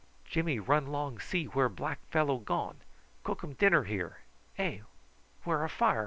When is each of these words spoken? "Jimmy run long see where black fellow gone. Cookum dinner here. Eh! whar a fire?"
"Jimmy 0.25 0.57
run 0.57 0.87
long 0.87 1.19
see 1.19 1.45
where 1.45 1.69
black 1.69 1.99
fellow 2.09 2.39
gone. 2.39 2.77
Cookum 3.23 3.53
dinner 3.53 3.83
here. 3.83 4.17
Eh! 4.57 4.79
whar 5.45 5.63
a 5.63 5.69
fire?" 5.69 5.99